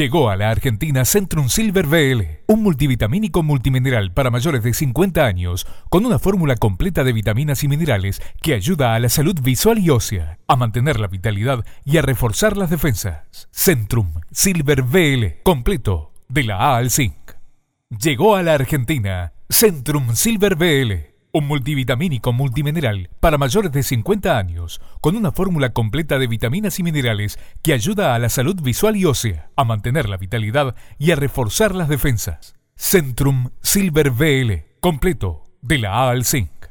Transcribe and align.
Llegó 0.00 0.30
a 0.30 0.36
la 0.36 0.48
Argentina 0.48 1.04
Centrum 1.04 1.50
Silver 1.50 1.86
BL, 1.86 2.22
un 2.46 2.62
multivitamínico 2.62 3.42
multimineral 3.42 4.14
para 4.14 4.30
mayores 4.30 4.62
de 4.62 4.72
50 4.72 5.26
años, 5.26 5.66
con 5.90 6.06
una 6.06 6.18
fórmula 6.18 6.56
completa 6.56 7.04
de 7.04 7.12
vitaminas 7.12 7.64
y 7.64 7.68
minerales 7.68 8.22
que 8.40 8.54
ayuda 8.54 8.94
a 8.94 8.98
la 8.98 9.10
salud 9.10 9.38
visual 9.42 9.78
y 9.78 9.90
ósea, 9.90 10.38
a 10.48 10.56
mantener 10.56 10.98
la 10.98 11.06
vitalidad 11.06 11.66
y 11.84 11.98
a 11.98 12.00
reforzar 12.00 12.56
las 12.56 12.70
defensas. 12.70 13.50
Centrum 13.52 14.14
Silver 14.30 14.84
BL, 14.84 15.42
completo, 15.42 16.14
de 16.30 16.44
la 16.44 16.56
A 16.56 16.76
al 16.78 16.90
Zinc. 16.90 17.32
Llegó 17.90 18.36
a 18.36 18.42
la 18.42 18.54
Argentina 18.54 19.34
Centrum 19.50 20.14
Silver 20.14 20.56
BL 20.56 21.09
un 21.32 21.46
multivitamínico 21.46 22.32
multimineral 22.32 23.10
para 23.20 23.38
mayores 23.38 23.72
de 23.72 23.82
50 23.82 24.36
años, 24.36 24.80
con 25.00 25.16
una 25.16 25.32
fórmula 25.32 25.72
completa 25.72 26.18
de 26.18 26.26
vitaminas 26.26 26.78
y 26.78 26.82
minerales 26.82 27.38
que 27.62 27.72
ayuda 27.72 28.14
a 28.14 28.18
la 28.18 28.28
salud 28.28 28.60
visual 28.60 28.96
y 28.96 29.04
ósea, 29.04 29.50
a 29.56 29.64
mantener 29.64 30.08
la 30.08 30.16
vitalidad 30.16 30.74
y 30.98 31.10
a 31.10 31.16
reforzar 31.16 31.74
las 31.74 31.88
defensas. 31.88 32.54
Centrum 32.76 33.50
Silver 33.60 34.10
VL, 34.10 34.64
completo, 34.80 35.44
de 35.62 35.78
la 35.78 35.94
A 35.94 36.10
al 36.10 36.24
Zinc. 36.24 36.69